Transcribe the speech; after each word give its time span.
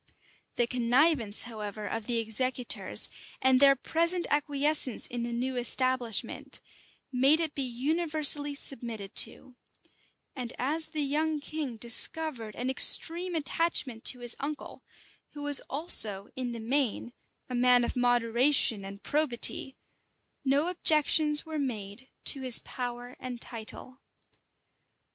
The 0.55 0.65
connivance, 0.65 1.43
however, 1.43 1.85
of 1.87 2.07
the 2.07 2.17
executors, 2.17 3.07
and 3.39 3.59
their 3.59 3.75
present 3.75 4.25
acquiescence 4.31 5.05
in 5.05 5.21
the 5.21 5.31
new 5.31 5.55
establishment, 5.57 6.59
made 7.13 7.39
it 7.39 7.53
be 7.53 7.61
universally 7.61 8.55
submitted 8.55 9.13
to; 9.17 9.55
and 10.35 10.53
as 10.57 10.87
the 10.87 11.03
young 11.03 11.39
king 11.39 11.77
discovered 11.77 12.55
an 12.55 12.67
extreme 12.67 13.35
attachment 13.35 14.03
to 14.05 14.21
his 14.21 14.35
uncle, 14.39 14.81
who 15.33 15.43
was 15.43 15.59
also, 15.69 16.29
in 16.35 16.51
the 16.51 16.59
main, 16.59 17.13
a 17.47 17.53
man 17.53 17.83
of 17.83 17.95
moderation 17.95 18.83
and 18.83 19.03
probity, 19.03 19.77
no 20.43 20.67
objections 20.67 21.45
were 21.45 21.59
made 21.59 22.09
to 22.25 22.41
his 22.41 22.57
power 22.57 23.15
and 23.19 23.39
title. 23.39 23.99